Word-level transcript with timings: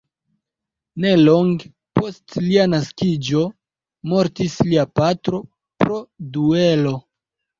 Nelonge 1.03 1.67
post 1.99 2.37
lia 2.45 2.63
naskiĝo 2.71 3.43
mortis 4.13 4.57
lia 4.69 4.85
patro, 5.01 5.43
pro 5.83 5.99
duelo. 6.39 6.95